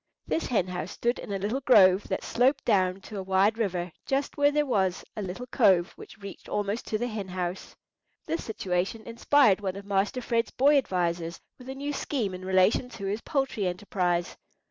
This 0.25 0.47
hen 0.47 0.65
house 0.65 0.89
stood 0.89 1.19
in 1.19 1.31
a 1.31 1.37
little 1.37 1.61
grove 1.61 2.07
that 2.07 2.23
sloped 2.23 2.65
down 2.65 3.01
to 3.01 3.19
a 3.19 3.21
wide 3.21 3.59
river, 3.59 3.91
just 4.07 4.35
where 4.35 4.49
there 4.49 4.65
was 4.65 5.05
a 5.15 5.21
little 5.21 5.45
cove 5.45 5.93
which 5.95 6.17
reached 6.17 6.49
almost 6.49 6.87
to 6.87 6.97
the 6.97 7.05
hen 7.07 7.27
house. 7.27 7.75
[Picture: 7.75 7.75
Erecting 7.75 7.77
the 7.77 8.31
Hen 8.31 8.37
House] 8.37 8.43
This 8.43 8.43
situation 8.43 9.01
inspired 9.03 9.61
one 9.61 9.75
of 9.75 9.85
Master 9.85 10.19
Fred's 10.23 10.49
boy 10.49 10.79
advisers 10.79 11.39
with 11.59 11.69
a 11.69 11.75
new 11.75 11.93
scheme 11.93 12.33
in 12.33 12.43
relation 12.43 12.89
to 12.89 13.05
his 13.05 13.21
poultry 13.21 13.67
enterprise. 13.67 14.37